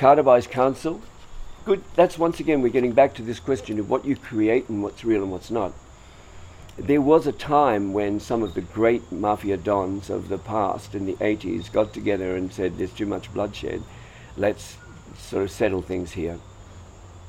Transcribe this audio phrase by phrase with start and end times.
[0.00, 1.02] Khaderbhai's council,
[1.66, 1.84] good.
[1.94, 5.04] That's once again, we're getting back to this question of what you create and what's
[5.04, 5.74] real and what's not.
[6.78, 11.04] There was a time when some of the great mafia dons of the past in
[11.04, 13.82] the 80s got together and said, There's too much bloodshed.
[14.38, 14.78] Let's
[15.18, 16.38] sort of settle things here.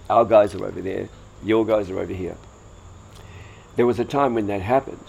[0.10, 1.10] Our guys are over there,
[1.44, 2.38] your guys are over here.
[3.76, 5.04] There was a time when that happened.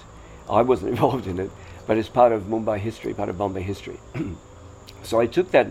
[0.50, 1.52] I wasn't involved in it,
[1.86, 4.00] but it's part of Mumbai history, part of Bombay history.
[5.04, 5.70] so I took that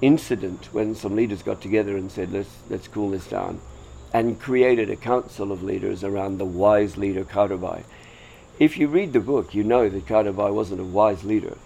[0.00, 3.60] incident when some leaders got together and said, let's, let's cool this down,
[4.12, 7.84] and created a council of leaders around the wise leader Khaderbhai.
[8.58, 11.58] If you read the book, you know that Khaderbhai wasn't a wise leader,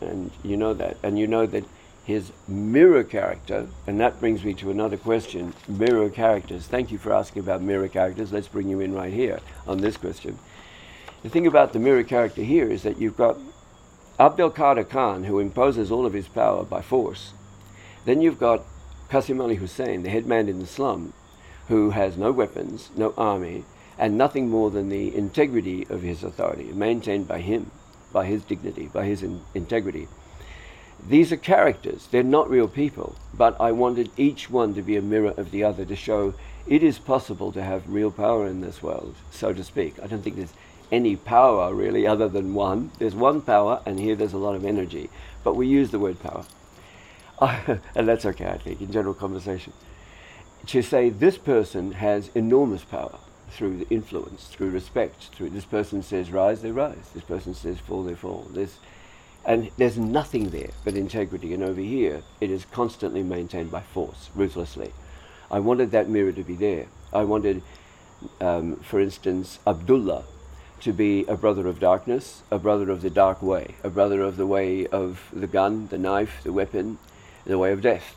[0.00, 1.64] and you know that, and you know that
[2.04, 6.66] his mirror character, and that brings me to another question mirror characters.
[6.66, 8.32] Thank you for asking about mirror characters.
[8.32, 10.38] Let's bring you in right here on this question.
[11.22, 13.38] The thing about the mirror character here is that you've got
[14.18, 17.32] Abdel Khader Khan, who imposes all of his power by force,
[18.04, 18.64] then you've got
[19.10, 21.12] Qasim Ali Hussein, the head man in the slum,
[21.68, 23.64] who has no weapons, no army,
[23.98, 27.70] and nothing more than the integrity of his authority, maintained by him,
[28.12, 30.08] by his dignity, by his in- integrity.
[31.06, 35.02] These are characters, they're not real people, but I wanted each one to be a
[35.02, 36.34] mirror of the other to show
[36.66, 39.94] it is possible to have real power in this world, so to speak.
[40.02, 40.54] I don't think there's
[40.90, 42.90] any power really other than one.
[42.98, 45.10] There's one power, and here there's a lot of energy,
[45.42, 46.44] but we use the word power.
[47.40, 49.72] and that's okay, I think, in general conversation,
[50.66, 53.18] to say this person has enormous power
[53.50, 57.10] through the influence, through respect, through this person says rise, they rise.
[57.14, 58.46] This person says fall, they fall.
[58.50, 58.78] This,
[59.44, 61.52] and there's nothing there but integrity.
[61.52, 64.92] And over here, it is constantly maintained by force, ruthlessly.
[65.50, 66.86] I wanted that mirror to be there.
[67.12, 67.62] I wanted,
[68.40, 70.24] um, for instance, Abdullah
[70.80, 74.36] to be a brother of darkness, a brother of the dark way, a brother of
[74.36, 76.98] the way of the gun, the knife, the weapon,
[77.44, 78.16] the way of death.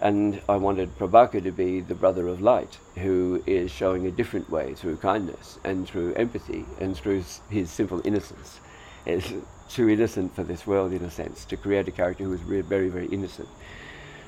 [0.00, 4.50] And I wanted Prabaker to be the brother of light, who is showing a different
[4.50, 8.60] way through kindness and through empathy and through his simple innocence.
[9.06, 9.32] It's
[9.68, 12.88] too innocent for this world, in a sense, to create a character who is very,
[12.88, 13.48] very innocent.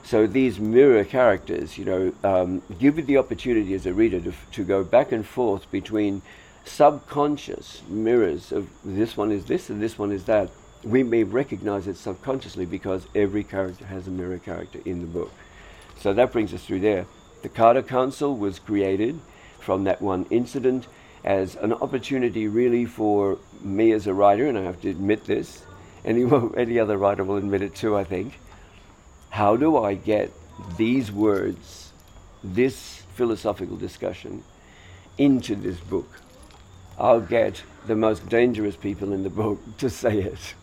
[0.03, 4.33] So these mirror characters, you know, um, give you the opportunity as a reader to,
[4.53, 6.23] to go back and forth between
[6.65, 10.51] subconscious mirrors of this one is this and this one is that
[10.87, 15.33] we may recognize it subconsciously because every character has a mirror character in the book.
[15.99, 17.07] So that brings us through there.
[17.43, 19.19] The Carter Council was created
[19.59, 20.87] from that one incident
[21.25, 25.65] as an opportunity really for me as a writer, and I have to admit this,
[26.05, 26.25] any,
[26.57, 28.39] any other writer will admit it too, I think.
[29.31, 30.31] How do I get
[30.77, 31.93] these words,
[32.45, 34.45] this philosophical discussion,
[35.19, 36.21] into this book?
[36.97, 40.55] I'll get the most dangerous people in the book to say it.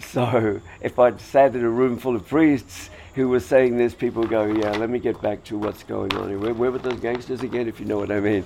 [0.00, 4.22] So if I'd sat in a room full of priests who were saying this, people
[4.22, 6.40] would go, yeah, let me get back to what's going on.
[6.40, 8.44] Where, where were those gangsters again, if you know what I mean?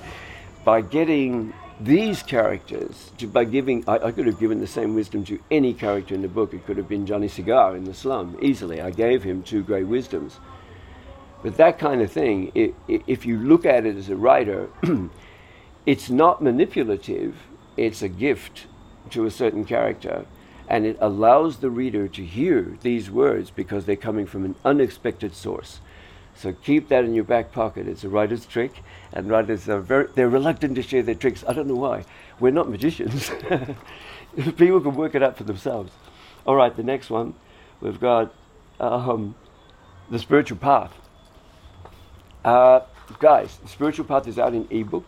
[0.65, 5.25] By getting these characters, to, by giving, I, I, could have given the same wisdom
[5.27, 6.53] to any character in the book.
[6.53, 8.81] It could have been Johnny Cigar in the slum, easily.
[8.81, 10.39] I gave him two great wisdoms.
[11.43, 14.69] But that kind of thing, it, it, if you look at it as a writer,
[15.87, 17.37] it's not manipulative,
[17.77, 18.67] it's a gift
[19.11, 20.27] to a certain character
[20.69, 25.35] and it allows the reader to hear these words because they're coming from an unexpected
[25.35, 25.81] source.
[26.35, 27.89] So keep that in your back pocket.
[27.89, 31.43] It's a writer's trick, and writers are very they're reluctant to share their tricks.
[31.49, 32.05] I don't know why.
[32.39, 33.31] We're not magicians.
[34.57, 35.91] People can work it out for themselves.
[36.47, 37.35] All right, the next one
[37.81, 38.33] we've got
[38.79, 39.35] um,
[40.11, 40.93] the spiritual path.
[42.45, 42.81] Uh,
[43.19, 45.07] guys, the spiritual path is out in ebook.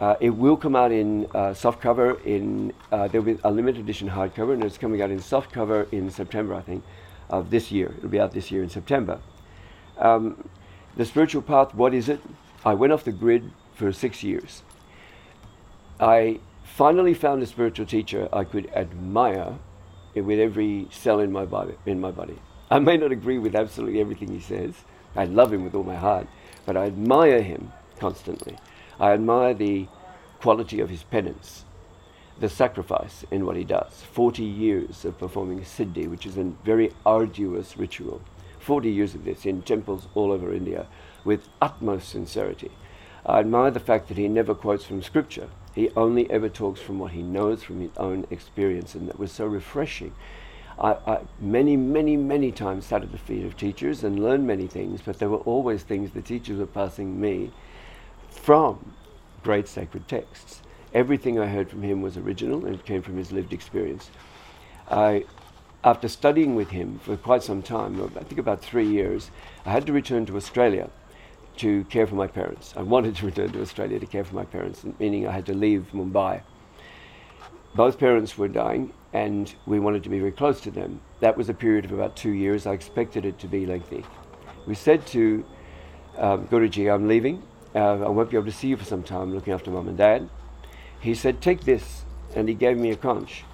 [0.00, 4.08] Uh, it will come out in uh, softcover in uh, there'll be a limited edition
[4.08, 6.82] hardcover, and it's coming out in softcover in September, I think,
[7.30, 7.94] of this year.
[7.98, 9.20] It'll be out this year in September.
[9.98, 10.48] Um,
[10.96, 12.20] the spiritual path, what is it?
[12.64, 14.62] I went off the grid for six years.
[16.00, 19.58] I finally found a spiritual teacher I could admire
[20.14, 21.74] with every cell in my body.
[21.86, 22.38] In my body,
[22.70, 24.74] I may not agree with absolutely everything he says.
[25.14, 26.26] I love him with all my heart,
[26.66, 28.56] but I admire him constantly.
[29.00, 29.88] I admire the
[30.40, 31.64] quality of his penance,
[32.38, 34.02] the sacrifice in what he does.
[34.12, 38.20] 40 years of performing Siddhi, which is a very arduous ritual.
[38.60, 40.86] 40 years of this in temples all over India
[41.24, 42.70] with utmost sincerity.
[43.26, 45.48] I admire the fact that he never quotes from scripture.
[45.74, 49.32] He only ever talks from what he knows from his own experience, and that was
[49.32, 50.14] so refreshing.
[50.78, 54.66] I, I, many, many, many times sat at the feet of teachers and learned many
[54.66, 57.52] things, but there were always things the teachers were passing me
[58.34, 58.92] from
[59.42, 60.60] great sacred texts.
[60.92, 64.10] Everything I heard from him was original and it came from his lived experience.
[64.90, 65.24] I
[65.84, 69.30] after studying with him for quite some time, I think about three years,
[69.66, 70.88] I had to return to Australia
[71.58, 72.72] to care for my parents.
[72.74, 75.54] I wanted to return to Australia to care for my parents, meaning I had to
[75.54, 76.40] leave Mumbai.
[77.74, 81.00] Both parents were dying, and we wanted to be very close to them.
[81.20, 82.66] That was a period of about two years.
[82.66, 84.04] I expected it to be lengthy.
[84.66, 85.44] We said to
[86.16, 87.42] um, Guruji, I'm leaving.
[87.74, 89.98] Uh, I won't be able to see you for some time, looking after mum and
[89.98, 90.28] dad.
[91.00, 92.04] He said, Take this.
[92.36, 93.44] And he gave me a conch.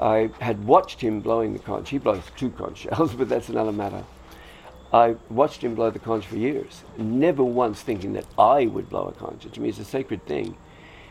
[0.00, 1.90] I had watched him blowing the conch.
[1.90, 4.04] He blows two conch shells, but that's another matter.
[4.92, 9.04] I watched him blow the conch for years, never once thinking that I would blow
[9.04, 9.46] a conch.
[9.50, 10.56] To me, it's a sacred thing.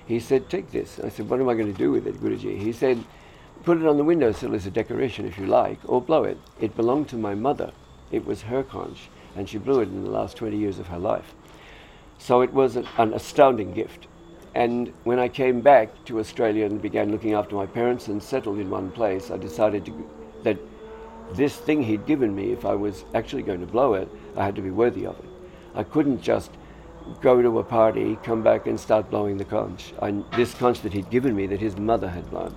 [0.06, 1.00] He said, Take this.
[1.00, 2.60] I said, What am I going to do with it, Guruji?
[2.60, 3.04] He said,
[3.64, 6.38] Put it on the windowsill as a decoration if you like, or blow it.
[6.60, 7.72] It belonged to my mother.
[8.12, 11.00] It was her conch, and she blew it in the last 20 years of her
[11.00, 11.34] life.
[12.22, 14.06] So it was an, an astounding gift.
[14.54, 18.60] And when I came back to Australia and began looking after my parents and settled
[18.60, 20.10] in one place, I decided to,
[20.44, 20.60] that
[21.34, 24.08] this thing he'd given me, if I was actually going to blow it,
[24.38, 25.26] I had to be worthy of it.
[25.74, 26.52] I couldn't just
[27.22, 29.92] go to a party, come back and start blowing the conch.
[30.00, 32.54] I, this conch that he'd given me, that his mother had blown.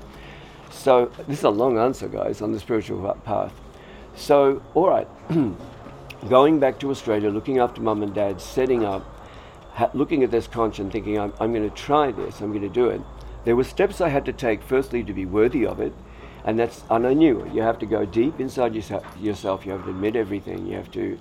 [0.70, 3.55] So this is a long answer, guys, on the spiritual path.
[4.14, 5.08] So, all right,
[6.28, 9.13] going back to Australia, looking after mum and dad, setting up,
[9.93, 12.69] looking at this conch and thinking, I'm, I'm going to try this, I'm going to
[12.69, 13.00] do it.
[13.44, 15.93] There were steps I had to take, firstly, to be worthy of it.
[16.44, 19.65] And that's, and I knew you have to go deep inside yourself, yourself.
[19.65, 20.67] You have to admit everything.
[20.67, 21.19] You have to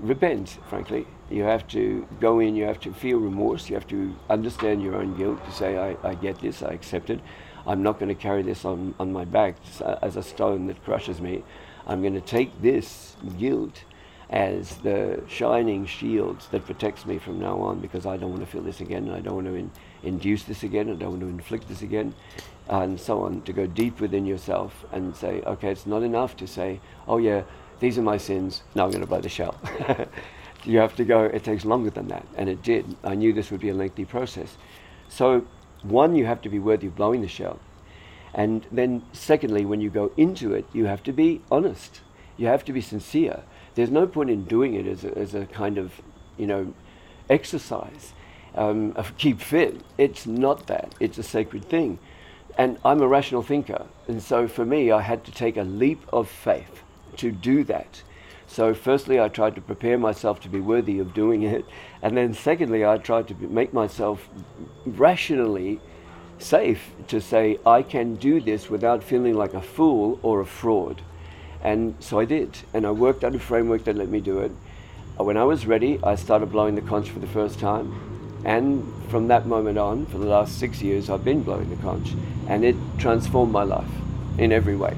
[0.00, 1.06] repent, frankly.
[1.30, 4.94] You have to go in, you have to feel remorse, you have to understand your
[4.94, 7.18] own guilt, to say, I, I get this, I accept it.
[7.66, 9.56] I'm not going to carry this on, on my back
[10.02, 11.42] as a stone that crushes me.
[11.86, 13.82] I'm going to take this guilt
[14.30, 18.46] as the shining shield that protects me from now on because I don't want to
[18.46, 19.04] feel this again.
[19.06, 19.70] and I don't want to in,
[20.02, 20.90] induce this again.
[20.90, 22.14] I don't want to inflict this again.
[22.68, 23.42] And so on.
[23.42, 27.42] To go deep within yourself and say, okay, it's not enough to say, oh yeah,
[27.78, 28.62] these are my sins.
[28.74, 29.60] Now I'm going to blow the shell.
[30.64, 32.26] you have to go, it takes longer than that.
[32.36, 32.96] And it did.
[33.04, 34.56] I knew this would be a lengthy process.
[35.08, 35.46] So,
[35.82, 37.60] one, you have to be worthy of blowing the shell.
[38.34, 42.00] And then, secondly, when you go into it, you have to be honest.
[42.36, 43.42] You have to be sincere.
[43.76, 45.92] There's no point in doing it as a, as a kind of,
[46.36, 46.74] you know,
[47.30, 48.12] exercise,
[48.54, 49.82] um, of keep fit.
[49.98, 50.94] It's not that.
[50.98, 51.98] It's a sacred thing.
[52.58, 53.86] And I'm a rational thinker.
[54.08, 56.82] And so for me, I had to take a leap of faith
[57.18, 58.02] to do that.
[58.48, 61.64] So, firstly, I tried to prepare myself to be worthy of doing it.
[62.00, 64.28] And then, secondly, I tried to make myself
[64.86, 65.80] rationally
[66.38, 71.02] safe to say, I can do this without feeling like a fool or a fraud.
[71.66, 72.56] And so I did.
[72.72, 74.52] And I worked out a framework that let me do it.
[75.18, 78.40] Uh, when I was ready, I started blowing the conch for the first time.
[78.44, 82.14] And from that moment on, for the last six years, I've been blowing the conch.
[82.48, 83.90] And it transformed my life
[84.38, 84.96] in every way.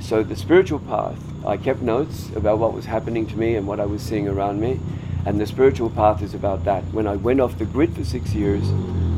[0.00, 3.80] So the spiritual path, I kept notes about what was happening to me and what
[3.80, 4.78] I was seeing around me.
[5.24, 6.84] And the spiritual path is about that.
[6.92, 8.62] When I went off the grid for six years,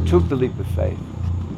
[0.08, 0.99] took the leap of faith,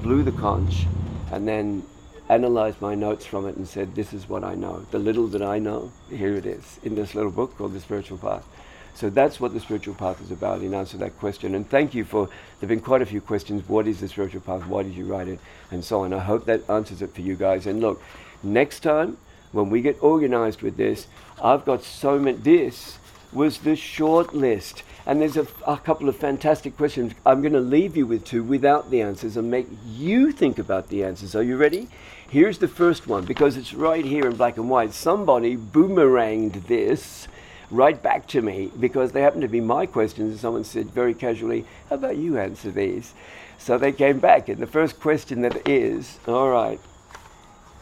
[0.03, 0.87] blew the conch,
[1.31, 1.85] and then
[2.31, 4.87] analyzed my notes from it and said, This is what I know.
[4.91, 8.19] The little that I know, here it is in this little book called The Spiritual
[8.19, 8.47] Path.
[8.95, 11.55] So that's what the spiritual path is about in answer to that question.
[11.55, 13.67] And thank you for, there have been quite a few questions.
[13.69, 14.67] What is the spiritual path?
[14.67, 15.39] Why did you write it?
[15.71, 16.13] And so on.
[16.13, 17.67] I hope that answers it for you guys.
[17.67, 18.03] And look,
[18.43, 19.17] next time
[19.53, 21.07] when we get organized with this,
[21.43, 22.99] I've got so many, this
[23.33, 24.83] was the short list.
[25.07, 27.15] And there's a, a, couple of fantastic questions.
[27.25, 30.89] I'm going to leave you with two without the answers and make you think about
[30.89, 31.35] the answers.
[31.35, 31.89] Are you ready?
[32.31, 34.93] Here's the first one because it's right here in black and white.
[34.93, 37.27] Somebody boomeranged this
[37.73, 40.31] right back to me because they happen to be my questions.
[40.31, 43.15] And someone said very casually, How about you answer these?
[43.59, 44.49] So they came back.
[44.49, 46.79] And the first question that is, All right,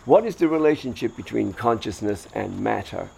[0.06, 3.10] what is the relationship between consciousness and matter?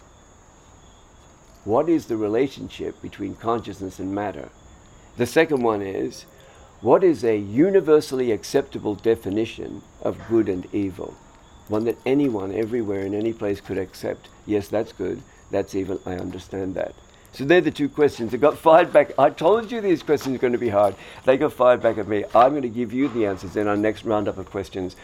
[1.64, 4.48] What is the relationship between consciousness and matter?
[5.16, 6.24] The second one is,
[6.80, 11.14] what is a universally acceptable definition of good and evil?
[11.68, 14.28] One that anyone, everywhere, in any place could accept.
[14.46, 15.22] Yes, that's good.
[15.50, 16.00] That's evil.
[16.06, 16.94] I understand that.
[17.32, 18.32] So they're the two questions.
[18.32, 19.12] They got fired back.
[19.18, 20.96] I told you these questions are going to be hard.
[21.26, 22.24] They got fired back at me.
[22.34, 24.96] I'm going to give you the answers in our next roundup of questions.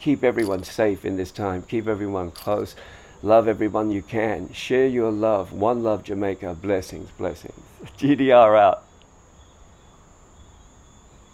[0.00, 1.62] Keep everyone safe in this time.
[1.62, 2.74] Keep everyone close.
[3.22, 4.52] Love everyone you can.
[4.52, 5.52] Share your love.
[5.52, 6.56] One love Jamaica.
[6.60, 7.62] Blessings, blessings.
[7.98, 8.84] GDR out.